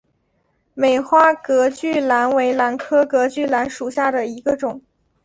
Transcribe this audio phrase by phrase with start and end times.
[0.73, 4.81] 美花隔距兰为兰科隔距兰属下的一个种。